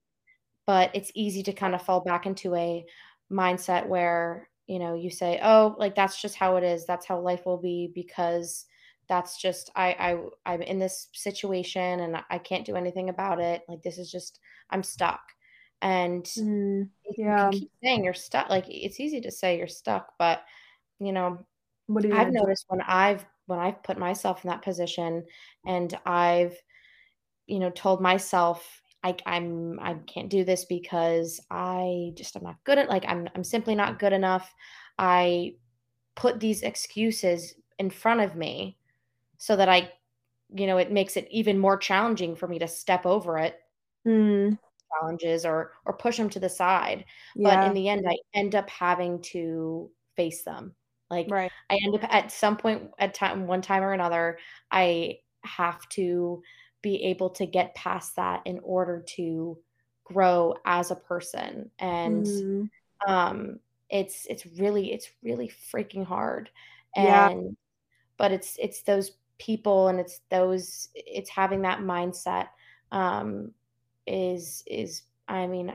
[0.66, 2.84] but it's easy to kind of fall back into a
[3.30, 6.86] mindset where you know you say oh like that's just how it is.
[6.86, 8.66] That's how life will be because
[9.08, 9.88] that's just i
[10.46, 13.62] i i'm in this situation and i can't do anything about it.
[13.68, 14.38] Like this is just
[14.70, 15.20] i'm stuck.
[15.80, 20.12] And mm, yeah you keep saying you're stuck like it's easy to say you're stuck
[20.16, 20.42] but
[21.04, 21.38] you know
[21.86, 25.24] what i've noticed when i've when i've put myself in that position
[25.66, 26.56] and i've
[27.46, 32.62] you know told myself I, I'm I can't do this because I just I'm not
[32.62, 34.54] good at like I'm I'm simply not good enough.
[34.96, 35.54] I
[36.14, 38.78] put these excuses in front of me
[39.38, 39.90] so that I
[40.54, 43.60] you know it makes it even more challenging for me to step over it
[44.06, 44.56] mm.
[44.92, 47.56] challenges or or push them to the side yeah.
[47.56, 50.74] but in the end i end up having to face them
[51.12, 51.52] like right.
[51.70, 54.38] i end up at some point at time one time or another
[54.70, 56.42] i have to
[56.80, 59.56] be able to get past that in order to
[60.04, 62.70] grow as a person and mm.
[63.06, 66.50] um it's it's really it's really freaking hard
[66.96, 67.06] and
[67.42, 67.50] yeah.
[68.16, 72.48] but it's it's those people and it's those it's having that mindset
[72.90, 73.52] um
[74.06, 75.72] is is i mean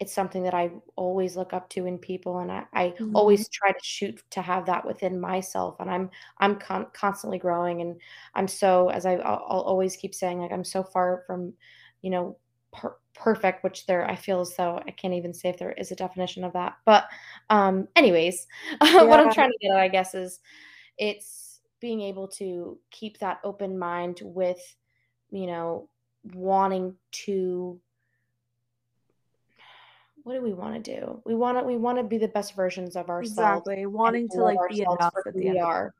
[0.00, 3.14] it's something that I always look up to in people, and I, I mm-hmm.
[3.14, 5.76] always try to shoot to have that within myself.
[5.78, 8.00] And I'm I'm con- constantly growing, and
[8.34, 11.52] I'm so as I, I'll, I'll, always keep saying, like I'm so far from,
[12.00, 12.38] you know,
[12.72, 13.62] per- perfect.
[13.62, 16.44] Which there I feel as though I can't even say if there is a definition
[16.44, 16.76] of that.
[16.86, 17.04] But
[17.50, 18.46] um, anyways,
[18.82, 19.02] yeah.
[19.02, 20.40] what I'm trying to get at, I guess, is
[20.96, 24.60] it's being able to keep that open mind with,
[25.30, 25.90] you know,
[26.32, 27.78] wanting to
[30.22, 31.20] what do we want to do?
[31.24, 33.66] We want to we want to be the best versions of ourselves.
[33.66, 33.86] Exactly.
[33.86, 35.60] Wanting to like be enough at the we end.
[35.60, 35.94] are.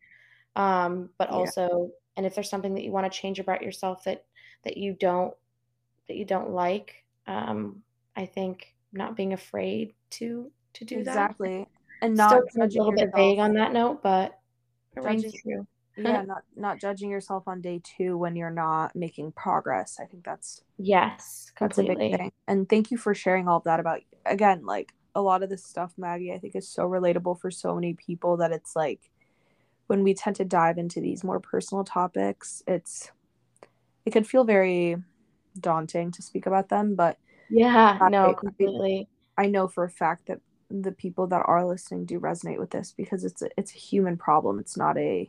[0.57, 1.37] Um, but yeah.
[1.37, 4.25] also and if there's something that you want to change about yourself that
[4.65, 5.35] that you don't
[6.09, 7.83] that you don't like, um,
[8.17, 11.49] I think not being afraid to to do exactly.
[11.49, 11.55] that.
[11.55, 11.77] Exactly.
[12.03, 14.39] And not Still a little bit vague on that note, but
[14.97, 15.67] it rings true.
[16.03, 19.99] Yeah, not not judging yourself on day two when you're not making progress.
[20.01, 21.95] I think that's yes, completely.
[21.95, 22.33] That's a big thing.
[22.49, 25.65] And thank you for sharing all of that about again, like a lot of this
[25.65, 29.11] stuff, Maggie, I think is so relatable for so many people that it's like
[29.87, 33.11] when we tend to dive into these more personal topics, it's
[34.07, 34.97] it could feel very
[35.59, 37.19] daunting to speak about them, but
[37.51, 39.09] yeah, no, completely.
[39.37, 42.95] I know for a fact that the people that are listening do resonate with this
[42.97, 44.61] because it's a, it's a human problem.
[44.61, 45.29] It's not a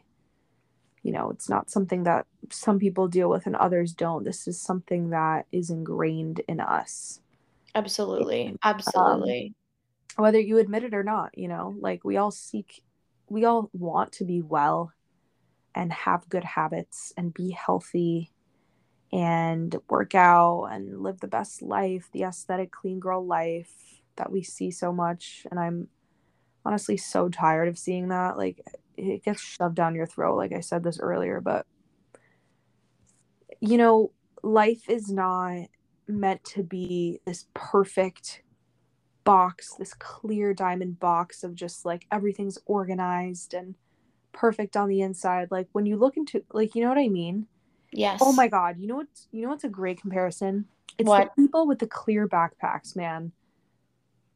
[1.03, 4.23] you know, it's not something that some people deal with and others don't.
[4.23, 7.19] This is something that is ingrained in us.
[7.73, 8.49] Absolutely.
[8.49, 9.53] Um, Absolutely.
[10.17, 12.83] Um, whether you admit it or not, you know, like we all seek
[13.29, 14.91] we all want to be well
[15.73, 18.29] and have good habits and be healthy
[19.13, 23.71] and work out and live the best life, the aesthetic clean girl life
[24.17, 25.47] that we see so much.
[25.49, 25.87] And I'm
[26.65, 28.37] honestly so tired of seeing that.
[28.37, 28.61] Like
[29.01, 31.65] it gets shoved down your throat, like I said this earlier, but
[33.59, 34.11] you know,
[34.43, 35.67] life is not
[36.07, 38.41] meant to be this perfect
[39.23, 43.75] box, this clear diamond box of just like everything's organized and
[44.33, 45.49] perfect on the inside.
[45.51, 47.47] Like when you look into like you know what I mean?
[47.91, 48.19] Yes.
[48.21, 50.65] Oh my god, you know what's you know what's a great comparison?
[50.97, 51.31] It's what?
[51.35, 53.31] the people with the clear backpacks, man.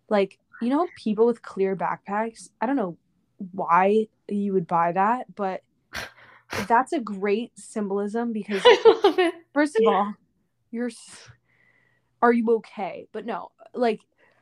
[0.09, 2.49] Like, you know people with clear backpacks?
[2.61, 2.97] I don't know
[3.51, 5.61] why you would buy that, but
[6.67, 8.61] that's a great symbolism because
[9.53, 10.13] first of all,
[10.71, 10.91] you're
[12.21, 13.07] are you okay?
[13.11, 13.99] But no, like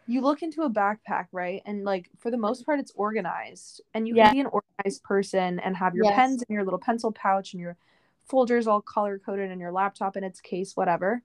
[0.08, 1.62] you look into a backpack, right?
[1.65, 4.28] And like for the most part, it's organized, and you yeah.
[4.28, 6.15] can be an organized person and have your yes.
[6.15, 7.78] pens in your little pencil pouch and your
[8.26, 11.22] folders all color coded and your laptop in its case, whatever.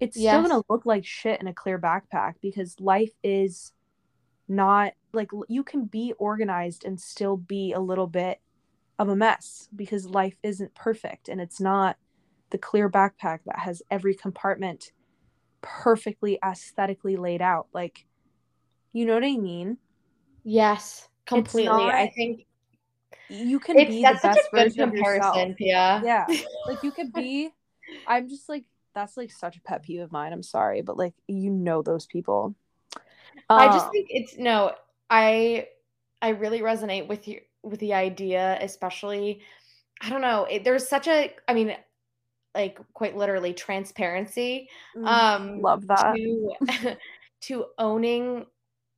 [0.00, 0.34] It's yes.
[0.34, 3.72] still gonna look like shit in a clear backpack because life is
[4.48, 8.40] not like you can be organized and still be a little bit
[8.98, 11.96] of a mess because life isn't perfect and it's not
[12.50, 14.92] the clear backpack that has every compartment
[15.60, 17.66] perfectly aesthetically laid out.
[17.72, 18.06] Like,
[18.92, 19.78] you know what I mean?
[20.44, 21.68] Yes, completely.
[21.68, 22.46] Not, I think
[23.28, 25.54] you can be the best version of yourself.
[25.58, 26.02] Yeah.
[26.04, 26.26] Yeah.
[26.66, 27.50] Like you could be
[28.06, 30.32] I'm just like that's like such a pet peeve of mine.
[30.32, 32.54] I'm sorry, but like you know those people.
[33.48, 34.72] I just um, think it's no,
[35.10, 35.68] I
[36.22, 39.42] I really resonate with you with the idea, especially
[40.02, 41.74] I don't know, it, there's such a I mean
[42.56, 46.96] like quite literally transparency mm, um love that to,
[47.42, 48.46] to owning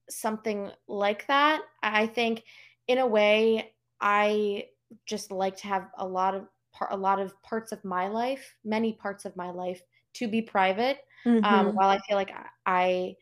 [0.09, 2.45] something like that i think
[2.87, 4.65] in a way i
[5.07, 8.55] just like to have a lot of part, a lot of parts of my life
[8.65, 9.83] many parts of my life
[10.15, 11.45] to be private um, mm-hmm.
[11.45, 12.31] um, while i feel like
[12.65, 13.15] i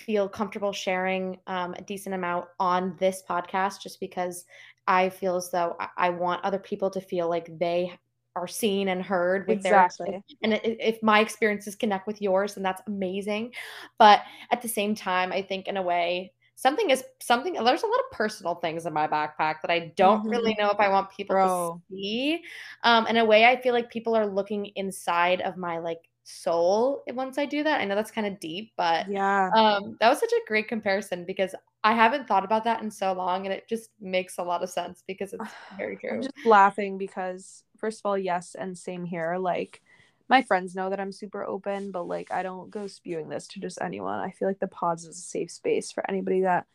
[0.00, 4.44] feel comfortable sharing um, a decent amount on this podcast just because
[4.86, 7.92] i feel as though I want other people to feel like they
[8.36, 10.10] are seen and heard with exactly.
[10.10, 13.52] their and if my experiences connect with yours then that's amazing
[13.98, 17.86] but at the same time i think in a way something is something there's a
[17.86, 20.28] lot of personal things in my backpack that i don't mm-hmm.
[20.28, 21.80] really know if i want people Bro.
[21.88, 22.40] to see
[22.84, 27.02] um in a way i feel like people are looking inside of my like soul
[27.08, 30.20] once i do that i know that's kind of deep but yeah um that was
[30.20, 33.66] such a great comparison because i haven't thought about that in so long and it
[33.68, 38.00] just makes a lot of sense because it's very true i'm just laughing because first
[38.00, 39.36] of all, yes, and same here.
[39.38, 39.82] Like
[40.28, 43.60] my friends know that I'm super open, but like I don't go spewing this to
[43.60, 44.20] just anyone.
[44.20, 46.66] I feel like the pods is a safe space for anybody that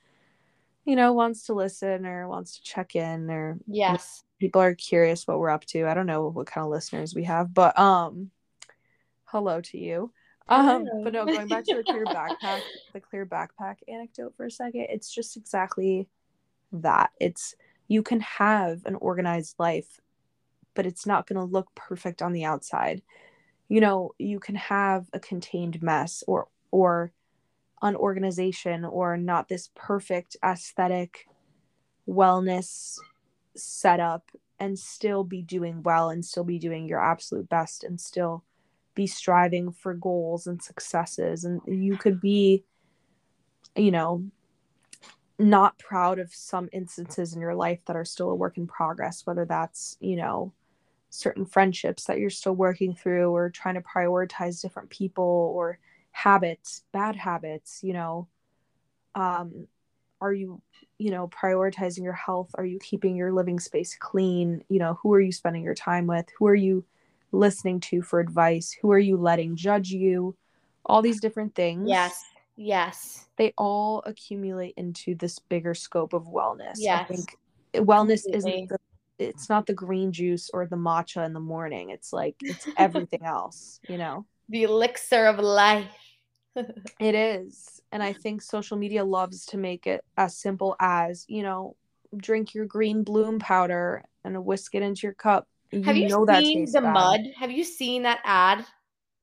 [0.84, 5.28] you know wants to listen or wants to check in or yes, people are curious
[5.28, 5.88] what we're up to.
[5.88, 8.32] I don't know what kind of listeners we have, but um
[9.36, 10.14] hello to you.
[10.48, 12.62] Um but no, going back to the clear backpack,
[12.94, 16.08] the clear backpack anecdote for a second, it's just exactly
[16.72, 17.10] that.
[17.20, 17.54] It's
[17.90, 20.00] you can have an organized life
[20.74, 23.02] but it's not going to look perfect on the outside.
[23.68, 27.12] You know, you can have a contained mess or or
[27.82, 31.28] unorganization or not this perfect aesthetic
[32.08, 33.00] wellness
[33.56, 38.44] setup and still be doing well and still be doing your absolute best and still
[38.96, 42.64] be striving for goals and successes and you could be
[43.76, 44.24] you know
[45.38, 49.26] not proud of some instances in your life that are still a work in progress
[49.26, 50.54] whether that's you know
[51.16, 55.80] certain friendships that you're still working through or trying to prioritize different people or
[56.12, 58.28] habits, bad habits, you know,
[59.16, 59.68] um
[60.22, 60.62] are you
[60.98, 62.52] you know prioritizing your health?
[62.56, 64.64] Are you keeping your living space clean?
[64.70, 66.26] You know who are you spending your time with?
[66.38, 66.86] Who are you
[67.32, 70.36] listening to for advice who are you letting judge you
[70.86, 72.24] all these different things yes
[72.56, 77.02] yes they all accumulate into this bigger scope of wellness yes.
[77.02, 77.38] i think
[77.76, 78.38] wellness Completely.
[78.38, 78.78] isn't the
[79.18, 83.24] it's not the green juice or the matcha in the morning it's like it's everything
[83.24, 85.90] else you know the elixir of life
[87.00, 87.82] it is.
[87.92, 91.76] And I think social media loves to make it as simple as, you know,
[92.16, 95.48] drink your green bloom powder and whisk it into your cup.
[95.84, 96.04] Have mm-hmm.
[96.04, 96.94] you know seen the bad.
[96.94, 98.66] mud have you seen that ad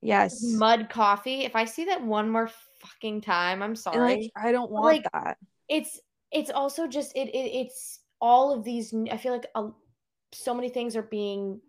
[0.04, 0.42] Yes.
[0.42, 4.70] mud coffee if i see that one more fucking time i'm sorry like I don't
[4.70, 5.38] want like, that.
[5.68, 6.00] it's
[6.32, 9.68] it's also just it, it it's all of these I feel like a,
[10.32, 11.60] so many things are being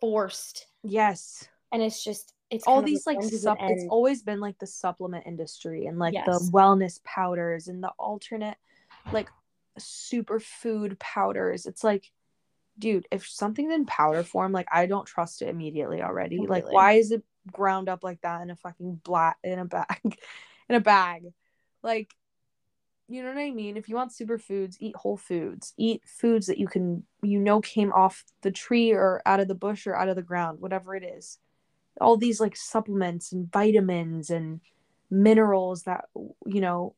[0.00, 1.48] forced Yes.
[1.72, 5.86] and it's just it's All these like sup it's always been like the supplement industry
[5.86, 8.56] and like the wellness powders and the alternate
[9.12, 9.28] like
[9.78, 11.66] superfood powders.
[11.66, 12.10] It's like
[12.78, 16.46] dude, if something's in powder form, like I don't trust it immediately already.
[16.46, 20.00] Like why is it ground up like that in a fucking black in a bag
[20.68, 21.24] in a bag?
[21.82, 22.14] Like
[23.10, 23.78] you know what I mean?
[23.78, 25.72] If you want superfoods, eat whole foods.
[25.78, 29.54] Eat foods that you can you know came off the tree or out of the
[29.54, 31.38] bush or out of the ground, whatever it is.
[32.00, 34.60] All these like supplements and vitamins and
[35.10, 36.04] minerals that
[36.46, 36.94] you know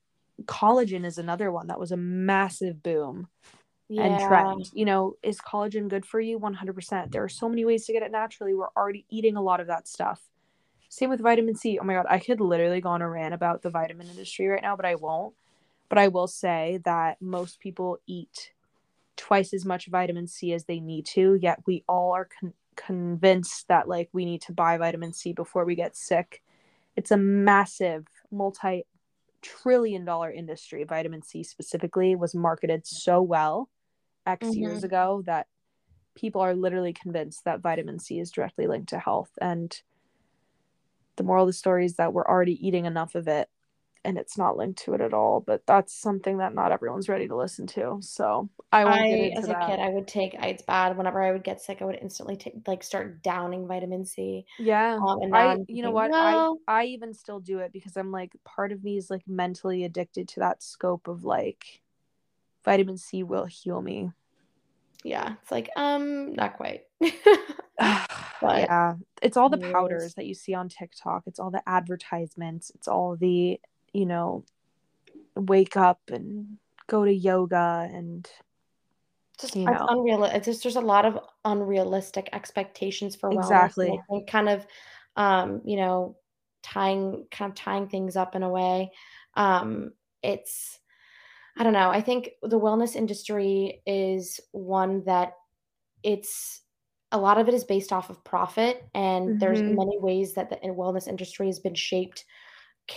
[0.47, 3.29] collagen is another one that was a massive boom
[3.99, 4.27] and Yeah.
[4.29, 4.71] trend.
[4.73, 6.39] You know, is collagen good for you?
[6.39, 7.13] 100%.
[7.13, 8.55] There are so many ways to get it naturally.
[8.55, 10.23] We're already eating a lot of that stuff.
[10.89, 11.79] Same with vitamin C.
[11.79, 14.63] Oh my God, I could literally go on a rant about the vitamin industry right
[14.63, 15.35] now, but I won't.
[15.89, 18.53] But I will say that most people eat
[19.17, 23.69] twice as much vitamin C as they need to, yet we all are con- convinced
[23.69, 26.43] that like we need to buy vitamin C before we get sick.
[26.97, 28.85] It's a massive multi
[29.43, 30.85] trillion dollar industry.
[30.85, 33.69] Vitamin C specifically was marketed so well
[34.27, 34.85] X years Mhm.
[34.85, 35.49] ago that
[36.15, 39.31] people are literally convinced that vitamin C is directly linked to health.
[39.41, 39.81] And
[41.17, 43.49] the moral of the story is that we're already eating enough of it
[44.05, 45.41] and it's not linked to it at all.
[45.41, 47.99] But that's something that not everyone's ready to listen to.
[48.01, 49.67] So I I, as a that.
[49.67, 50.35] kid, I would take.
[50.35, 50.97] It's bad.
[50.97, 54.47] Whenever I would get sick, I would instantly take, like, start downing vitamin C.
[54.59, 55.03] Yeah.
[55.07, 57.73] Um, and I I'm you know thinking, what well, I I even still do it
[57.73, 61.83] because I'm like part of me is like mentally addicted to that scope of like
[62.65, 64.11] vitamin C will heal me.
[65.05, 66.83] yeah, it's like, um, not quite.
[67.81, 71.25] yeah, it's all the powders that you see on TikTok.
[71.27, 72.71] It's all the advertisements.
[72.75, 73.61] It's all the,
[73.93, 74.45] you know,
[75.35, 78.29] wake up and go to yoga and
[79.41, 79.87] just you it's know.
[79.89, 80.25] unreal.
[80.25, 83.35] It's just there's a lot of unrealistic expectations for wellness.
[83.35, 83.91] and Exactly.
[83.91, 84.67] I think kind of,
[85.17, 86.17] um, you know,
[86.63, 88.91] tying kind of tying things up in a way.
[89.35, 89.93] Um,
[90.23, 90.80] it's
[91.61, 91.91] I don't know.
[91.91, 95.35] I think the wellness industry is one that
[96.03, 96.63] it's
[97.13, 99.77] a lot of it is based off of profit, and there's Mhm.
[99.77, 102.25] many ways that the wellness industry has been shaped,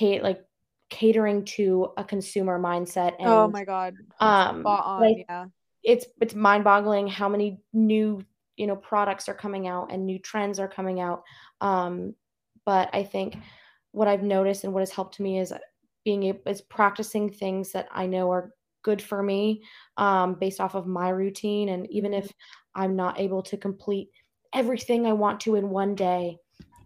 [0.01, 0.45] like
[0.89, 3.97] catering to a consumer mindset and Oh my god.
[4.19, 5.45] um Spot on, like yeah.
[5.83, 8.21] it's it's mind-boggling how many new
[8.57, 11.23] you know products are coming out and new trends are coming out
[11.61, 12.15] um
[12.65, 13.37] but i think
[13.91, 15.51] what i've noticed and what has helped me is
[16.03, 18.51] being able is practicing things that i know are
[18.83, 19.63] good for me
[19.97, 22.31] um based off of my routine and even if
[22.75, 24.09] i'm not able to complete
[24.53, 26.37] everything i want to in one day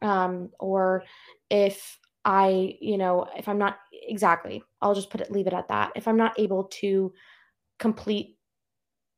[0.01, 1.03] um or
[1.49, 5.67] if i you know if i'm not exactly i'll just put it leave it at
[5.67, 7.13] that if i'm not able to
[7.79, 8.37] complete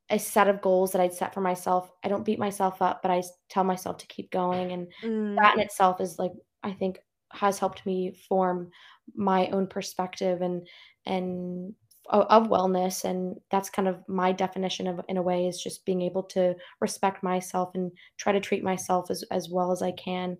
[0.10, 1.92] a set of goals that I'd set for myself.
[2.04, 4.72] I don't beat myself up, but I tell myself to keep going.
[4.72, 6.32] And Mm, that in itself is like,
[6.64, 7.00] I think
[7.32, 8.72] has helped me form
[9.16, 10.68] my own perspective and,
[11.06, 11.74] and
[12.10, 13.06] of, wellness.
[13.06, 16.56] And that's kind of my definition of, in a way, is just being able to
[16.80, 20.38] respect myself and try to treat myself as, as well as I can.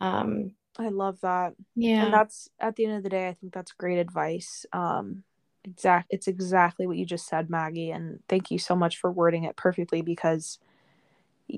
[0.00, 1.54] Um, I love that.
[1.76, 2.04] yeah.
[2.04, 4.66] And that's at the end of the day, I think that's great advice.
[4.72, 5.24] Um
[5.64, 9.44] exact it's exactly what you just said, Maggie, and thank you so much for wording
[9.44, 10.58] it perfectly because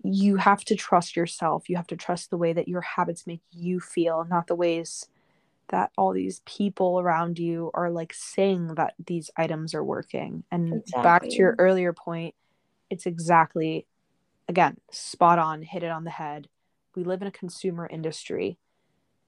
[0.03, 1.69] you have to trust yourself.
[1.69, 5.09] You have to trust the way that your habits make you feel, not the ways
[5.69, 10.45] that all these people around you are like saying that these items are working.
[10.51, 12.35] And back to your earlier point,
[12.91, 13.87] it's exactly
[14.49, 16.49] again, spot on, hit it on the head.
[16.95, 18.59] We live in a consumer industry.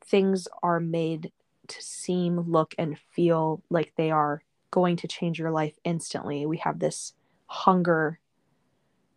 [0.04, 1.32] Things are made
[1.68, 6.46] to seem, look, and feel like they are going to change your life instantly.
[6.46, 7.14] We have this
[7.46, 8.20] hunger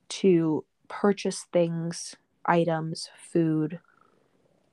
[0.09, 2.15] to purchase things,
[2.45, 3.79] items, food,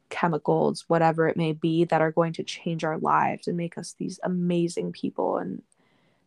[0.09, 3.95] chemicals, whatever it may be, that are going to change our lives and make us
[3.99, 5.39] these amazing people.
[5.39, 5.63] And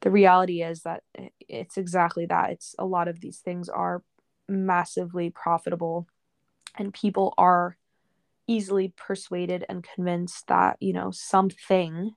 [0.01, 1.03] the reality is that
[1.47, 2.51] it's exactly that.
[2.51, 4.03] It's a lot of these things are
[4.47, 6.07] massively profitable
[6.77, 7.77] and people are
[8.47, 12.11] easily persuaded and convinced that, you know, something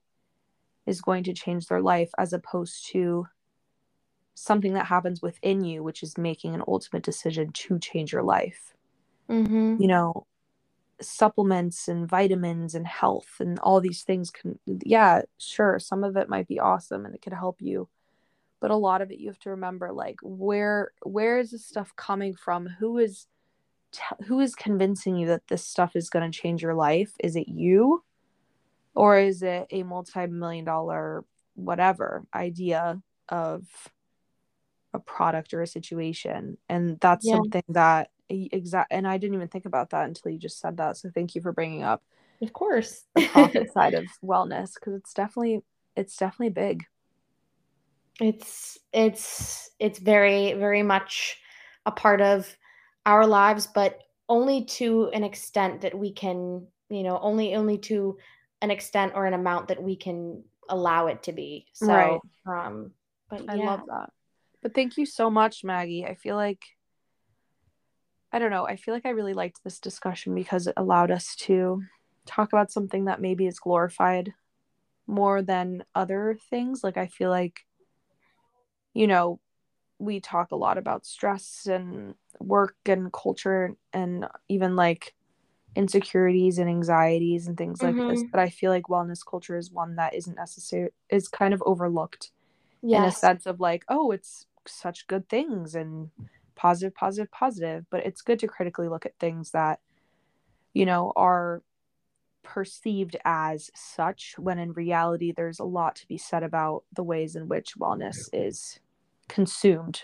[0.87, 3.27] is going to change their life as opposed to
[4.35, 8.75] something that happens within you, which is making an ultimate decision to change your life.
[9.29, 9.77] Mm-hmm.
[9.81, 10.27] You know,
[11.01, 16.29] supplements and vitamins and health and all these things can, yeah, sure, some of it
[16.29, 17.89] might be awesome and it could help you.
[18.61, 21.95] But a lot of it you have to remember like where where is this stuff
[21.97, 22.69] coming from?
[22.79, 23.27] Who is
[23.91, 27.13] t- who is convincing you that this stuff is going to change your life?
[27.19, 28.05] Is it you?
[28.95, 31.25] Or is it a multi-million dollar
[31.55, 33.67] whatever idea of
[34.93, 36.59] a product or a situation?
[36.69, 37.37] And that's yeah.
[37.37, 40.97] something that exact and I didn't even think about that until you just said that.
[40.97, 42.03] So thank you for bringing up
[42.41, 45.63] of course the profit side of wellness because it's definitely
[45.97, 46.85] it's definitely big.
[48.21, 51.39] It's it's it's very very much
[51.87, 52.55] a part of
[53.07, 58.17] our lives but only to an extent that we can you know only only to
[58.61, 62.21] an extent or an amount that we can allow it to be so right.
[62.47, 62.93] um
[63.29, 64.11] but i love that
[64.63, 66.63] but thank you so much maggie i feel like
[68.33, 71.35] i don't know i feel like i really liked this discussion because it allowed us
[71.37, 71.83] to
[72.27, 74.33] talk about something that maybe is glorified
[75.07, 77.67] more than other things like i feel like
[78.95, 79.41] you know
[79.99, 85.15] we talk a lot about stress and work and culture and even like
[85.75, 88.09] insecurities and anxieties and things like mm-hmm.
[88.11, 91.63] this but i feel like wellness culture is one that isn't necessary is kind of
[91.65, 92.31] overlooked
[92.83, 92.99] yes.
[92.99, 96.11] in a sense of like oh it's such good things and
[96.55, 99.81] positive positive positive but it's good to critically look at things that
[100.75, 101.63] you know are
[102.43, 107.37] perceived as such when in reality there's a lot to be said about the ways
[107.37, 108.81] in which wellness is
[109.29, 110.03] consumed.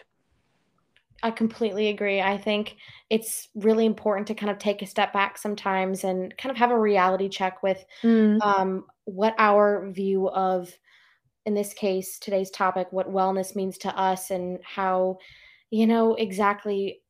[1.23, 2.21] I completely agree.
[2.21, 2.77] I think
[3.11, 6.71] it's really important to kind of take a step back sometimes and kind of have
[6.71, 8.41] a reality check with mm.
[8.41, 10.73] um, what our view of,
[11.47, 15.19] in this case, today's topic, what wellness means to us and how,
[15.71, 17.01] you know, exactly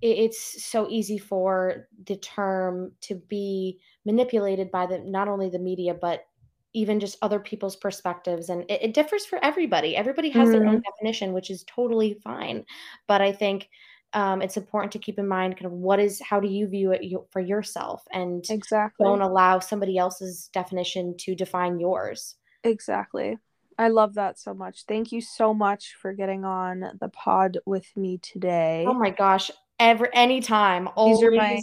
[0.00, 5.92] it's so easy for the term to be manipulated by the not only the media
[5.92, 6.26] but
[6.74, 8.50] even just other people's perspectives.
[8.50, 9.96] And it, it differs for everybody.
[9.96, 10.52] Everybody has mm-hmm.
[10.52, 10.90] their own mm-hmm.
[10.90, 12.64] definition which is totally fine.
[13.06, 13.68] But i think
[14.14, 16.92] um, it's important to keep in mind kind of what is how do you view
[16.92, 19.04] it for yourself and exactly.
[19.04, 22.36] don't allow somebody else's definition to define yours.
[22.64, 23.36] Exactly
[23.78, 27.86] i love that so much thank you so much for getting on the pod with
[27.96, 31.62] me today oh my gosh every anytime always, These are my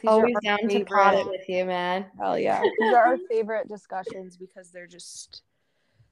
[0.00, 0.78] these Always down favorite.
[0.78, 2.06] to prod it with you, man.
[2.20, 2.62] Hell yeah.
[2.78, 5.42] These are our favorite discussions because they're just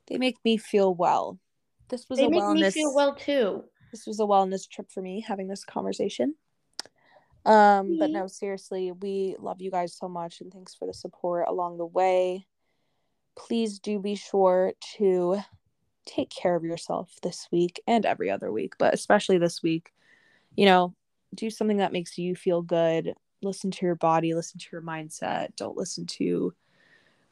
[0.09, 1.39] they make me feel well.
[1.89, 3.63] This was they a make wellness, me feel well too.
[3.93, 6.35] This was a wellness trip for me having this conversation.
[7.45, 11.47] Um, but no, seriously, we love you guys so much and thanks for the support
[11.47, 12.45] along the way.
[13.37, 15.39] Please do be sure to
[16.07, 19.93] take care of yourself this week and every other week, but especially this week.
[20.57, 20.95] You know,
[21.35, 25.55] do something that makes you feel good listen to your body, listen to your mindset.
[25.57, 26.53] Don't listen to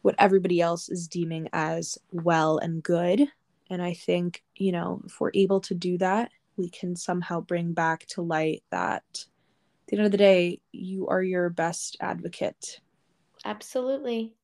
[0.03, 3.27] what everybody else is deeming as well and good.
[3.71, 7.73] And I think, you know, if we're able to do that, we can somehow bring
[7.73, 12.81] back to light that at the end of the day, you are your best advocate.
[13.45, 14.35] Absolutely.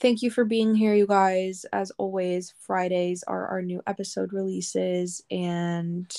[0.00, 1.66] Thank you for being here, you guys.
[1.74, 6.10] As always, Fridays are our new episode releases, and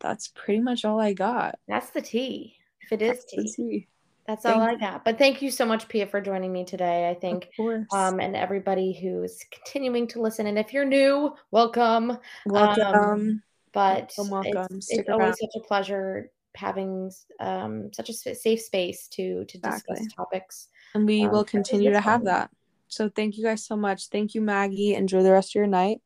[0.00, 1.58] that's pretty much all I got.
[1.68, 3.86] That's the tea if it is tea.
[4.26, 5.04] That's all I got.
[5.04, 7.08] But thank you so much, Pia, for joining me today.
[7.08, 7.48] I think,
[7.92, 10.48] um, and everybody who's continuing to listen.
[10.48, 12.18] And if you're new, welcome.
[12.44, 12.94] Welcome.
[12.94, 13.42] Um,
[13.72, 14.76] but welcome, welcome.
[14.78, 19.94] It's, it's always such a pleasure having um, such a safe space to to exactly.
[19.94, 20.68] discuss topics.
[20.94, 22.50] And we um, will continue to have that.
[22.88, 24.08] So thank you guys so much.
[24.08, 24.94] Thank you, Maggie.
[24.94, 25.98] Enjoy the rest of your night.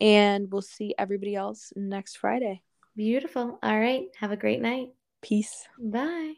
[0.00, 2.62] And we'll see everybody else next Friday.
[2.96, 3.58] Beautiful.
[3.62, 4.04] All right.
[4.18, 4.90] Have a great night.
[5.22, 5.66] Peace.
[5.78, 6.34] Bye.